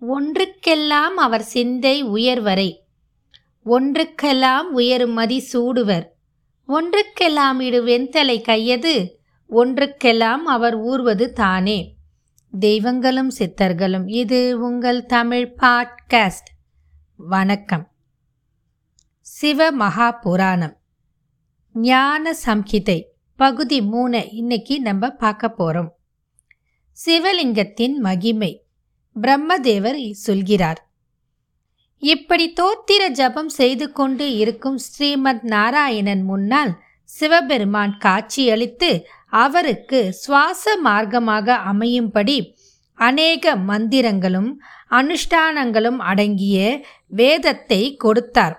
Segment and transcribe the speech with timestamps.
[0.00, 2.76] ஒன்றுக்கெல்லாம் அவர் சிந்தை உயர்வரை.
[3.64, 6.04] ஒன்றுக்கெல்லாம் உயருமதி சூடுவர்.
[6.68, 9.20] ஒன்றுக்கெல்லாம் இடு வெண்தலை கையது.
[9.50, 11.96] ஒன்றுக்கெல்லாம் அவர் ஊர்வது தானே.
[12.58, 16.50] தெய்வங்களும் சித்தர்களும் இது உங்கள் தமிழ் பாட்காஸ்ட்.
[17.16, 17.90] வணக்கம்.
[19.20, 20.76] சிவ மகா புராணம்
[21.72, 23.02] ஞான சம்ஹிதை
[23.36, 25.96] பகுதி மூணு இன்னைக்கு நம்ம பார்க்க போகிறோம்
[27.06, 28.65] சிவலிங்கத்தின் மகிமை.
[29.20, 30.80] பிரம்மதேவர் சொல்கிறார்.
[31.98, 36.72] இப்படி தோத்திர ஜபம் செய்து கொண்டு இருக்கும் ஸ்ரீமத் நாராயணன் முன்னால்
[37.04, 42.54] சிவபெருமான் காட்சியளித்து அவருக்கு சுவாச மார்க்கமாக அமையும்படி
[42.94, 44.50] அநேக மந்திரங்களும்
[44.90, 46.56] அனுஷ்டானங்களும் அடங்கிய
[47.06, 48.56] வேதத்தை கொடுத்தார்.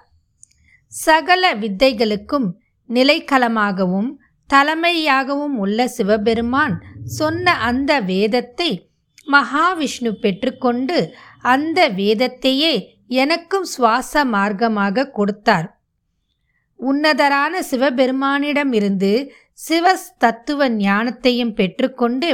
[0.88, 2.48] சகல வித்தைகளுக்கும்
[2.90, 4.10] நிலைக்களமாகவும்
[4.54, 8.87] தலைமையாகவும் உள்ள சிவபெருமான் சொன்ன அந்த வேதத்தை
[9.32, 10.98] மகாவிஷ்ணு பெற்றுக்கொண்டு
[11.54, 12.74] அந்த வேதத்தையே
[13.22, 15.68] எனக்கும் சுவாச மார்க்கமாக கொடுத்தார்.
[16.80, 19.12] உன்னதரான சிவபெருமானிடமிருந்து
[19.60, 22.30] சிவ தத்துவ ஞானத்தையும் பெற்றுக்கொண்டு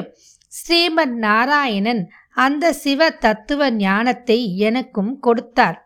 [0.51, 2.01] ஸ்ரீமத் நாராயணன்
[2.37, 5.77] அந்த சிவ தத்துவ ஞானத்தை எனக்கும் கொடுத்தார்.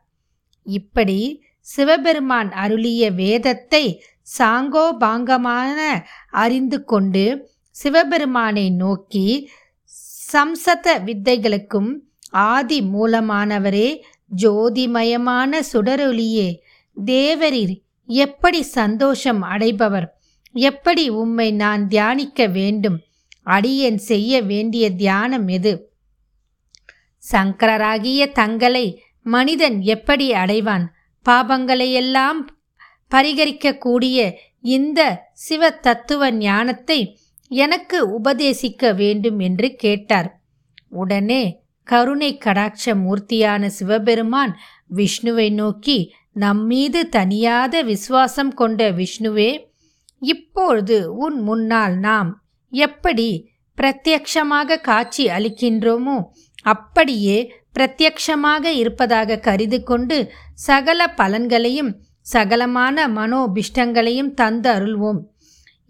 [0.68, 1.20] இப்படி
[1.68, 3.84] சிவபெருமான் அருளிய வேதத்தை
[4.38, 5.80] சாங்கோபாங்கமான
[6.44, 7.24] அறிந்து கொண்டு
[7.76, 9.28] சிவபெருமானை நோக்கி
[10.34, 11.92] சம்சத வித்தைகளுக்கும்
[12.30, 14.02] ஆதி மூலமானவரே
[14.42, 16.48] ஜோதிமயமான சுடரொலியே
[17.06, 17.76] தேவரீர்
[18.06, 20.08] எப்படி சந்தோஷம் அடைபவர்?
[20.52, 22.98] எப்படி உம்மை நான் தியானிக்க வேண்டும்?
[23.44, 25.74] அடியேன் செய்ய வேண்டிய தியானம் எது?
[27.32, 30.86] சங்கரராகிய தங்களை மனிதன் எப்படி அடைவான்?
[31.26, 32.40] பாபங்களையெல்லாம்
[33.12, 37.00] பரிகரிக்கக்கூடிய இந்த சிவ தத்துவ ஞானத்தை
[37.52, 40.30] எனக்கு உபதேசிக்க வேண்டும் என்று கேட்டார்.
[40.90, 41.44] உடனே
[41.84, 44.54] கருணை கடாட்ச மூர்த்தியான சிவபெருமான்
[44.96, 45.98] விஷ்ணுவை நோக்கி
[46.34, 49.50] நம்மீது தனியாத விசுவாசம் கொண்ட விஷ்ணுவே
[50.22, 52.30] இப்பொழுது உன் முன்னால் நாம்
[52.70, 53.30] எப்படி
[53.78, 56.18] பிரத்யக்ஷமாக காட்சி அளிக்கின்றோமோ
[56.62, 57.38] அப்படியே
[57.80, 61.92] பிரத்யக்ஷமாக இருப்பதாக கருது கொண்டு சகல பலன்களையும்
[62.34, 65.20] சகலமான மனோபிஷ்டங்களையும் தந்து அருள்வோம்.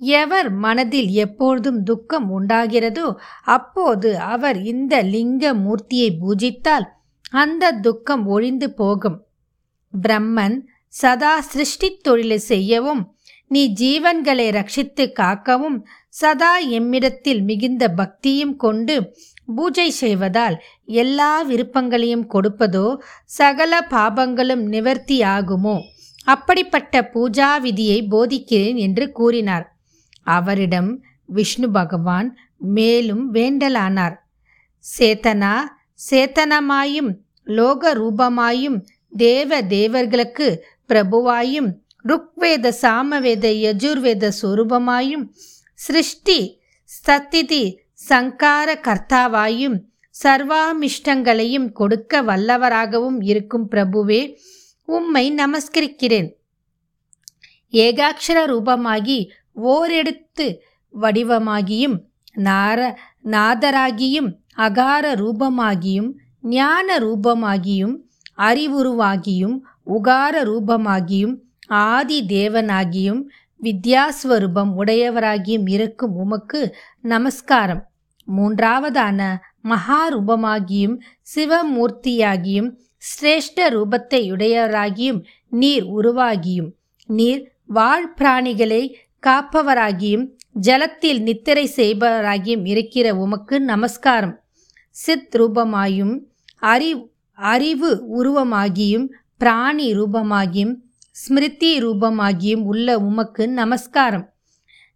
[0.01, 6.85] எவர் மனதில் எப்பொழுதும் துக்கம் உண்டாகிறதோ அப்போது அவர் இந்த லிங்க மூர்த்தியை பூஜித்தால்
[7.29, 9.25] அந்த துக்கம் ஒழிந்து போகும்.
[9.93, 13.15] பிரம்மன் சதா சிருஷ்டி தொழிலை செய்யவும்
[13.47, 15.77] நீ ஜீவன்களை ரட்சித்து காக்கவும்
[16.09, 19.13] சதா எம்மிடத்தில் மிகுந்த பக்தியும் கொண்டு
[19.55, 25.75] பூஜை செய்வதால் எல்லா விருப்பங்களையும் கொடுப்பதோ சகல பாபங்களும் நிவர்த்தியாகுமோ?
[26.23, 29.76] அப்படிப்பட்ட பூஜா விதியை போதிக்கிறேன் என்று கூறினார்.
[30.35, 30.91] அவரிடம்
[31.25, 32.29] விஷ்ணு பகவான்
[32.75, 34.15] மேலும் வேண்டலானார்.
[34.85, 35.55] சேத்தனா
[36.09, 37.11] சேத்தனமாயும்
[37.57, 38.77] லோக ரூபமாயும்
[39.13, 40.47] தேவ தேவர்களுக்கு
[40.89, 41.69] பிரபுவாயும்
[42.05, 45.25] ருக்வேத சாமவேத யஜுர்வேத சுரூபமாயும்
[45.79, 46.39] சிருஷ்டி
[46.89, 47.63] ஸ்தத்திதி
[48.09, 49.77] சங்கார கர்த்தாவாயும்
[50.23, 54.21] சர்வாமிஷ்டங்களையும் கொடுக்க வல்லவராகவும் இருக்கும் பிரபுவே
[54.87, 56.29] உம்மை நமஸ்கரிக்கிறேன்.
[57.83, 59.19] ஏகாட்சர ரூபமாகி
[59.61, 60.57] ஓரெடுத்து
[61.01, 61.97] வடிவமாகியும்
[62.35, 66.09] நார நாதராகியும் அகார ரூபமாகியும்
[66.41, 67.95] ஞான ரூபமாகியும்
[68.37, 71.35] அறிவுருவாகியும் உகார ரூபமாகியும்
[71.67, 73.21] ஆதி தேவனாகியும்
[73.61, 77.89] வித்யாஸ்வரூபம் உடையவராகியும் இருக்கும் உமக்கு நமஸ்காரம்.
[78.37, 80.99] மூன்றாவதான மகாரூபமாகியும்
[81.35, 86.69] சிவமூர்த்தியாகியும் சிரேஷ்ட ரூபத்தை உடையவராகியும் நீர் உருவாகியும்.
[87.07, 88.81] நீர் வாழ் பிராணிகளை
[89.25, 90.29] காப்பவராகியும்
[90.61, 94.43] ஜலத்தில் நித்திரை செய்பவராகியும் இருக்கிற உமக்கு நமஸ்காரம்.
[94.89, 96.19] சித் ரூபமாயும்
[96.57, 99.07] அறி அறிவு உருவமாகியும்
[99.37, 100.75] பிராணி ரூபமாகியும்
[101.11, 104.33] ஸ்மிருதி ரூபமாகியும் உள்ள உமக்கு நமஸ்காரம்.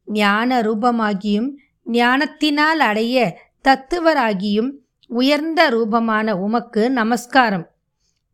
[0.05, 1.49] ஞான ரூபமாகியும்
[1.83, 4.71] ஞானத்தினால் அடைய தத்துவராகியும்
[5.07, 7.69] உயர்ந்த ரூபமான உமக்கு நமஸ்காரம்.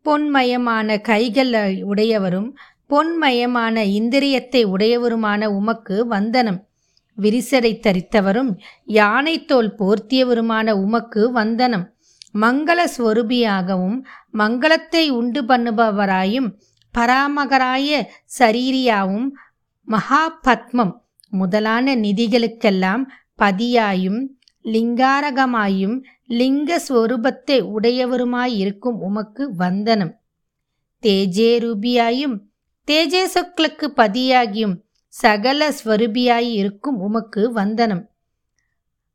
[0.06, 2.58] பொன்மயமான கைகள் உடையவரும்
[2.90, 6.60] பொன்மயமான இந்திரியத்தை உடையவருமான உமக்கு வந்தனம்.
[7.18, 8.52] விரிசடை தரித்தவரும்
[8.94, 11.86] யானைத்தோல் போர்த்தியவருமான உமக்கு வந்தனம்.
[12.34, 13.98] மங்கள ஸ்வரூபியாகவும்
[14.38, 16.50] மங்களத்தை உண்டு பண்ணுபவராயும்
[16.96, 17.90] பராமகராய
[18.40, 19.28] சரீரியாவும்
[19.88, 20.94] மகாபத்மம்
[21.32, 23.04] முதலான நிதிகளுக்கெல்லாம்
[23.42, 24.20] பதியாயும்
[24.66, 25.98] லிங்காரகமாயும்
[26.40, 30.14] லிங்க ஸ்வரூபத்தை உடையவருமாயிருக்கும் உமக்கு வந்தனம்.
[31.04, 32.36] தேஜேரூபியாயும்
[32.92, 34.76] தேஜேசுக்களுக்கு பதியாகியும்
[35.08, 38.10] சகல ஸ்வரூபியாய் இருக்கும் உமக்கு வந்தனம்.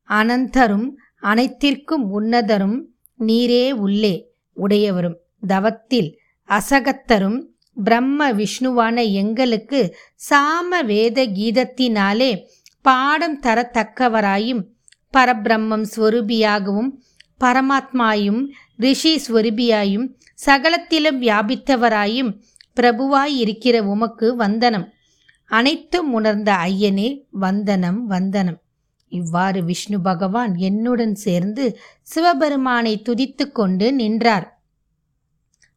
[0.09, 0.89] அனந்தரும்
[1.21, 2.79] அனைத்திற்கும் உன்னதரும்
[3.19, 4.15] நீரே உள்ளே
[4.57, 5.19] உடையவரும்.
[5.47, 6.11] தவத்தில்
[6.49, 7.39] அசகத்தரும்
[7.75, 9.97] பிரம்ம விஷ்ணுவான எங்களுக்கு
[10.31, 12.45] சாம வேத கீதத்தினாலே
[12.83, 14.63] பாடம் தரத்தக்கவராயும்
[15.13, 16.91] பரபிரம்மம் ஸ்வரூபியாகவும்
[17.41, 18.43] பரமாத்மாயும்
[18.77, 22.31] ரிஷி ஸ்வரூபியாயும் சகலத்திலும் வியாபித்தவராயும்
[22.77, 24.87] பிரபுவாய் இருக்கிற உமக்கு வந்தனம்.
[25.51, 28.59] அனைத்தும் உணர்ந்த ஐயனே வந்தனம் வந்தனம்.
[29.13, 31.65] இவ்வாறு விஷ்ணு பகவான் என்னுடன் சேர்ந்து
[32.03, 34.47] சிவபெருமானை துதித்து கொண்டு நின்றார்.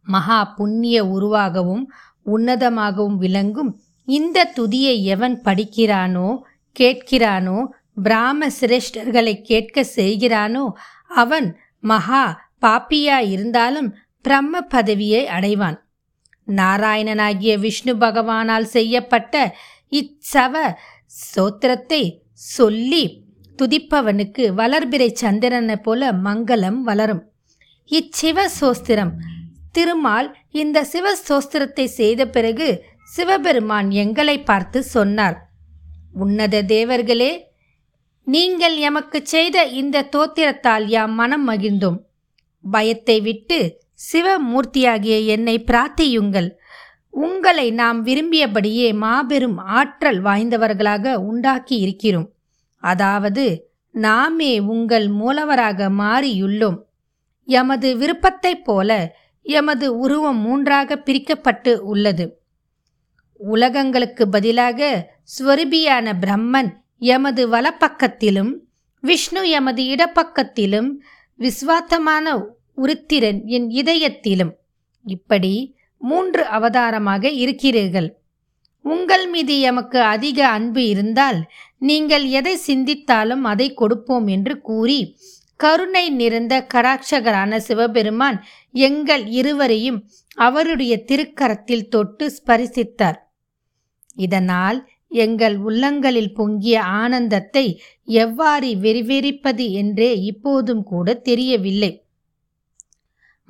[0.08, 1.84] மகா புண்ணிய உருவாகவும்
[2.26, 3.72] உன்னதமாகவும் விளங்கும்
[4.08, 6.30] இந்த துதியை எவன் படிக்கிறானோ
[6.76, 7.58] கேட்கிறானோ
[8.04, 10.66] பிராம சிரேஷ்டர்களை கேட்க செய்கிறானோ
[11.08, 11.48] அவன்
[11.84, 12.24] மகா
[12.62, 13.90] பாப்பியா இருந்தாலும்
[14.26, 15.78] பிரம்ம பதவியை அடைவான்.
[16.48, 19.36] நாராயணனாகிய விஷ்ணு பகவானால் செய்யப்பட்ட
[19.92, 20.56] இச்சவ
[21.34, 22.02] சோத்திரத்தை
[22.56, 23.04] சொல்லி
[23.60, 27.24] துதிப்பவனுக்கு வளர்பிறை சந்திரனை போல மங்களம் வளரும்.
[27.92, 29.14] இச்சிவ சோஸ்திரம்.
[29.72, 32.68] திருமால் இந்த சிவ சோஸ்திரத்தை செய்த பிறகு
[33.16, 35.38] சிவபெருமான் எங்களை பார்த்து சொன்னார்.
[36.14, 37.32] உன்னத தேவர்களே
[38.28, 42.00] நீங்கள் எமக்கு செய்த இந்த தோத்திரத்தால் யாம் மனம் மகிழ்ந்தோம்.
[42.64, 43.60] பயத்தை விட்டு
[44.14, 46.50] சிவமூர்த்தியாகிய என்னை பிரார்த்தியுங்கள்.
[47.10, 52.32] உங்களை நாம் விரும்பியபடியே மாபெரும் ஆற்றல் வாய்ந்தவர்களாக உண்டாக்கி இருக்கிறோம்.
[52.78, 56.80] அதாவது நாமே உங்கள் மூலவராக மாறியுள்ளோம்.
[57.46, 62.42] எமது விருப்பத்தைப் போல எமது உருவம் மூன்றாக பிரிக்கப்பட்டு உள்ளது.
[63.40, 65.10] உலகங்களுக்கு பதிலாக
[65.40, 68.54] ஸ்வரூபியான பிரம்மன் எமது வலப்பக்கத்திலும்
[69.00, 70.90] விஷ்ணு எமது இடப்பக்கத்திலும்
[71.40, 72.42] விஸ்வாத்தமான
[72.78, 74.54] உருத்திரன் என் இதயத்திலும்.
[75.06, 78.20] இப்படி மூன்று அவதாரமாக இருக்கிறீர்கள்.
[78.82, 81.40] உங்கள் மீது எமக்கு அதிக அன்பு இருந்தால்
[81.80, 85.18] நீங்கள் எதை சிந்தித்தாலும் அதை கொடுப்போம் என்று கூறி
[85.56, 90.00] கருணை நிறைந்த கடாட்சகரான சிவபெருமான் எங்கள் இருவரையும்
[90.36, 93.20] அவருடைய திருக்கரத்தில் தொட்டு ஸ்பரிசித்தார்.
[94.16, 97.66] இதனால் எங்கள் உள்ளங்களில் பொங்கிய ஆனந்தத்தை
[98.04, 101.92] எவ்வாறு வெறிவெறிப்பது என்றே இப்போதும் கூட தெரியவில்லை.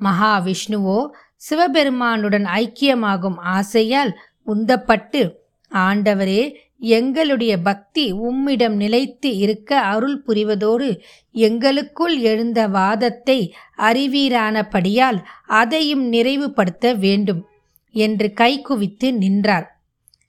[0.00, 1.08] மகாவிஷ்ணுவோ
[1.50, 4.12] சிவபெருமானுடன் ஐக்கியமாகும் ஆசையால்
[4.46, 5.34] உந்தப்பட்டு
[5.72, 11.00] ஆண்டவரே எங்களுடைய பக்தி உம்மிடம் நிலைத்து இருக்க அருள் புரிவதோடு
[11.30, 17.46] எங்களுக்குள் எழுந்த வாதத்தை அறிவீரானபடியால் அதையும் நிறைவுபடுத்த வேண்டும்
[17.90, 19.84] என்று கைகுவித்து நின்றார்.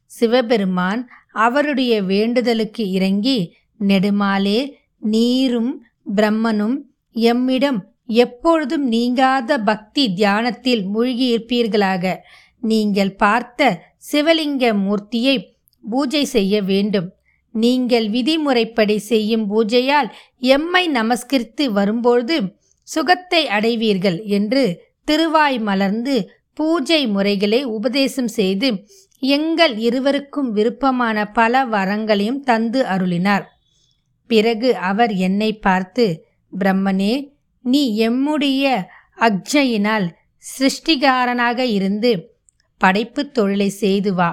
[0.05, 5.85] சிவபெருமான் அவருடைய வேண்டுதலுக்கு இறங்கி நெடுமாலே நீரும்
[6.15, 6.77] பிரம்மனும்
[7.11, 7.79] எம்மிடம்
[8.09, 12.15] எப்பொழுதும் நீங்காத பக்தி தியானத்தில் மூழ்கியிருப்பீர்களாக.
[12.63, 13.69] நீங்கள் பார்த்த
[14.11, 15.35] சிவலிங்க மூர்த்தியை
[15.83, 17.07] பூஜை செய்ய வேண்டும்.
[17.55, 20.09] நீங்கள் விதிமுறைப்படி செய்யும் பூஜையால்
[20.39, 22.37] எம்மை நமஸ்கரித்து வரும்பொழுது
[22.87, 24.63] சுகத்தை அடைவீர்கள் என்று
[25.03, 26.15] திருவாய் மலர்ந்து
[26.53, 28.69] பூஜை முறைகளை உபதேசம் செய்து
[29.23, 33.45] எங்கள் இருவருக்கும் விருப்பமான பல வரங்களையும் தந்து அருளினார்.
[34.29, 36.05] பிறகு அவர் என்னை பார்த்து
[36.53, 37.13] பிரம்மனே
[37.67, 38.85] நீ எம்முடைய
[39.17, 40.07] அக்ஜையினால்
[40.43, 42.11] சிருஷ்டிகாரனாக இருந்து
[42.81, 44.29] படைப்பு தொழிலை செய்து வா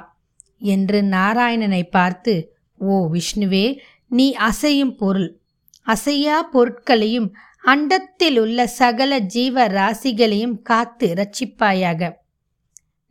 [0.58, 2.34] என்று நாராயணனை பார்த்து
[2.80, 5.40] ஓ விஷ்ணுவே நீ அசையும் பொருள்.
[5.86, 7.28] அசையா பொருட்களையும்
[7.64, 12.10] அண்டத்தில் உள்ள சகல ஜீவ ராசிகளையும் காத்து ரட்சிப்பாயாக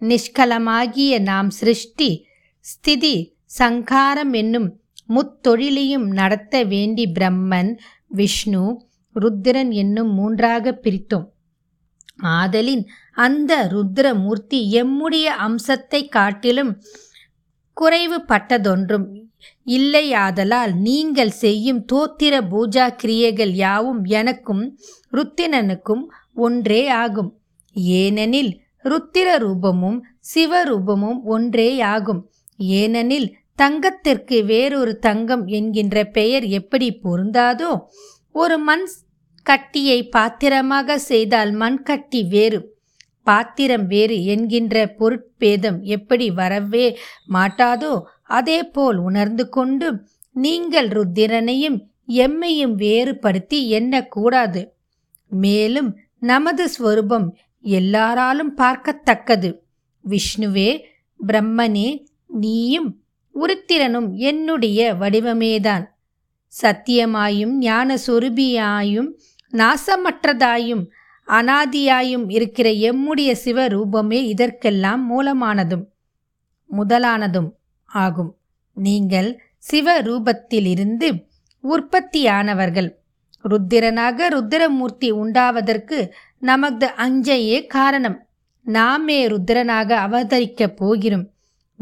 [0.02, 2.26] நிஷ்கலமாகிய நாம் சிருஷ்டி
[2.66, 4.70] ஸ்திதி சங்காரம் என்னும்
[5.10, 7.72] முத்தொழிலையும் நடத்த வேண்டி பிரம்மன்
[8.08, 8.64] விஷ்ணு
[9.22, 11.26] ருத்திரன் என்னும் மூன்றாக பிரித்தோம்.
[12.40, 12.84] ஆதலின்
[13.18, 16.72] அந்த ருத்ரமூர்த்தி எம்முடைய அம்சத்தை காட்டிலும்
[17.78, 19.06] குறைவுபட்டதொன்றும்
[19.68, 24.64] இல்லையாதலால் நீங்கள் செய்யும் தோத்திர பூஜா கிரியைகள் யாவும் எனக்கும்
[25.12, 26.04] ருத்திரனுக்கும்
[26.34, 27.32] ஒன்றே ஆகும்.
[28.02, 28.52] ஏனெனில்
[28.84, 30.00] ருத்திர ரூபமும்
[30.34, 32.22] சிவரூபமும் ஒன்றேயாகும்
[32.80, 37.72] ஏனெனில் தங்கத்திற்கு வேறொரு தங்கம் என்கின்ற பெயர் எப்படி பொருந்தாதோ
[38.36, 38.86] ஒரு மண்
[39.46, 42.60] கட்டியை பாத்திரமாக செய்தால் மண்கட்டி வேறு.
[43.28, 46.86] பாத்திரம் வேறு என்கின்ற பொருட்பேதம் எப்படி வரவே
[47.34, 47.94] மாட்டாதோ
[48.38, 49.88] அதேபோல் உணர்ந்து கொண்டு
[50.36, 51.78] நீங்கள் ருத்திரனையும்
[52.26, 54.62] எம்மையும் வேறுபடுத்தி எண்ணக்கூடாது.
[55.30, 55.90] மேலும்
[56.32, 57.28] நமது ஸ்வரூபம்
[57.64, 59.50] எல்லாராலும் பார்க்கத்தக்கது.
[60.06, 60.70] விஷ்ணுவே
[61.20, 61.90] பிரம்மனே
[62.42, 62.90] நீயும்
[63.36, 65.86] உருத்திரனும் என்னுடைய வடிவமேதான்.
[66.54, 69.08] சத்தியமாயும் ஞான சொருபியாயும்
[69.54, 70.84] நாசமற்றதாயும்
[71.28, 75.86] அனாதியாயும் இருக்கிற எம்முடைய சிவரூபமே இதற்கெல்லாம் மூலமானதும்
[76.70, 77.50] முதலானதும்
[77.86, 78.38] ஆகும்.
[78.74, 79.42] நீங்கள்
[79.72, 81.26] சிவரூபத்திலிருந்து
[81.64, 82.90] உற்பத்தியானவர்கள்.
[83.44, 88.28] ருத்திரனாக ருத்திரமூர்த்தி உண்டாவதற்கு நமது அஞ்சையே காரணம்.
[88.64, 91.32] நாமே ருத்திரனாக அவதரிக்கப் போகிறோம்.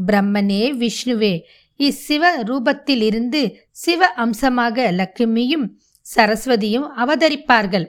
[0.07, 1.41] பிரம்மனே விஷ்ணுவே
[1.79, 5.65] இச்சிவ ரூபத்தில் இருந்து சிவ அம்சமாக லக்ஷ்மியும்
[6.15, 7.87] சரஸ்வதியும் அவதரிப்பார்கள்.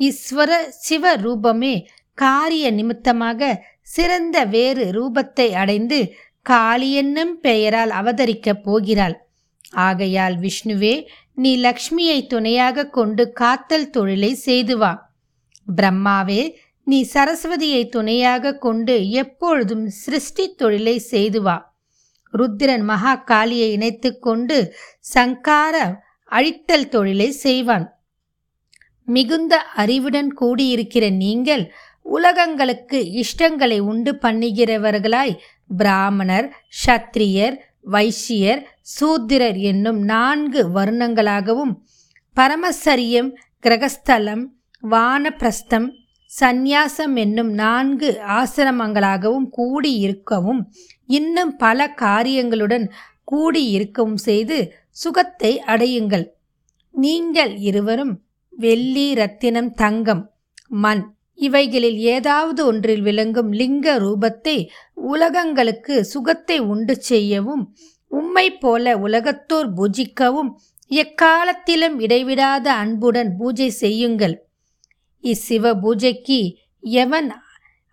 [0.00, 0.50] ஈஸ்வர
[0.86, 1.74] சிவ ரூபமே
[2.14, 3.50] காரிய நிமித்தமாக
[3.94, 5.98] சிறந்த வேறு ரூபத்தை அடைந்து
[6.46, 9.16] காளி என்னும் பெயரால் அவதரிக்கப் போகிறாள்.
[9.88, 10.94] ஆகையால் விஷ்ணுவே
[11.34, 14.92] நீ லக்ஷ்மியை துணையாக கொண்டு காத்தல் தொழிலை செய்து வா.
[15.76, 16.42] பிரம்மாவே
[16.86, 21.56] நீ சரஸ்வதியை துணையாக கொண்டு எப்பொழுதும் சிருஷ்டி தொழிலை செய்து வா.
[22.34, 24.58] ருத்திரன் மகா காளியை இணைத்து கொண்டு
[25.14, 25.76] சங்கார
[26.30, 27.86] அழித்தல் தொழிலை செய்வான்.
[29.08, 31.64] மிகுந்த அறிவுடன் கூடியிருக்கிற நீங்கள்
[32.06, 35.34] உலகங்களுக்கு இஷ்டங்களை உண்டு பண்ணுகிறவர்களாய்
[35.76, 36.48] பிராமணர்
[36.86, 37.56] சத்திரியர்
[37.90, 38.62] வைசியர்
[38.96, 41.72] சூத்திரர் என்னும் நான்கு வருணங்களாகவும்
[42.36, 44.44] பரமசரியம் கிரகஸ்தலம்
[44.90, 45.88] வானப்பிரஸ்தம்
[46.30, 50.60] சந்நியாசம் என்னும் நான்கு ஆசிரமங்களாகவும் கூடியிருக்கவும்
[51.10, 52.86] இன்னும் பல காரியங்களுடன்
[53.24, 54.58] கூடியிருக்கவும் செய்து
[54.96, 56.26] சுகத்தை அடையுங்கள்.
[56.94, 58.14] நீங்கள் இருவரும்
[58.50, 60.22] வெள்ளி ரத்தினம் தங்கம்
[60.68, 61.02] மண்
[61.38, 64.56] இவைகளில் ஏதாவது ஒன்றில் விளங்கும் லிங்க ரூபத்தை
[64.94, 67.62] உலகங்களுக்கு சுகத்தை உண்டு செய்யவும்
[68.06, 70.50] உம்மை போல உலகத்தோர் பூஜிக்கவும்
[70.90, 74.34] எக்காலத்திலும் இடைவிடாத அன்புடன் பூஜை செய்யுங்கள்.
[75.24, 76.40] இச்சிவ பூஜைக்கு
[76.80, 77.30] எவன்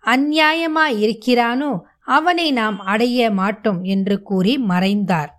[0.04, 5.32] அந்நியாயமாய் இருக்கிறானோ அவனை நாம் அடைய மாட்டோம் என்று கூறி மறைந்தார்.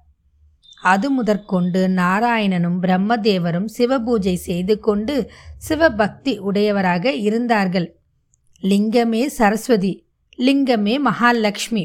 [0.84, 5.16] அது முதற்கொண்டு நாராயணனும் பிரம்மதேவரும் சிவபூஜை செய்து கொண்டு
[5.58, 7.88] சிவபக்தி உடையவராக இருந்தார்கள்.
[8.64, 9.94] லிங்கமே சரஸ்வதி
[10.38, 11.84] லிங்கமே மகாலட்சுமி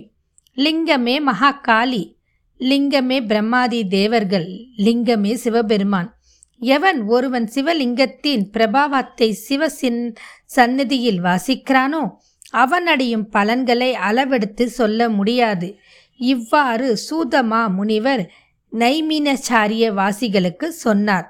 [0.57, 2.03] லிங்கமே மகாகாளி
[2.61, 6.11] லிங்கமே பிரம்மாதி தேவர்கள் லிங்கமே சிவபெருமான்.
[6.61, 9.69] எவன் ஒருவன் சிவலிங்கத்தின் பிரபாவத்தை சிவ
[10.47, 12.03] சந்நிதியில் வாசிக்கிறானோ
[12.51, 15.69] அவன் அடையும் பலன்களை அளவெடுத்து சொல்ல முடியாது.
[16.21, 18.23] இவ்வாறு சூதமா முனிவர்
[18.75, 21.29] நைமீனச்சாரிய வாசிகளுக்கு சொன்னார்.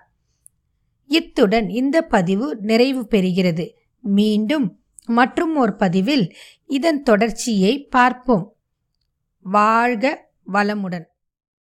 [1.07, 3.71] இத்துடன் இந்த பதிவு நிறைவு பெறுகிறது.
[4.01, 6.37] மீண்டும் மற்றும் ஒரு பதிவில்
[6.67, 8.57] இதன் தொடர்ச்சியை பார்ப்போம்.
[9.41, 11.05] வாழ்க வளமுடன்.